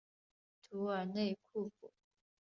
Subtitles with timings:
[0.63, 1.91] 图尔内库普。